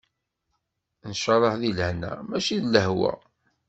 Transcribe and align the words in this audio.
Ncalleh 1.09 1.55
di 1.61 1.71
lehna, 1.77 2.11
mačči 2.29 2.55
di 2.61 2.69
lehwa. 2.73 3.11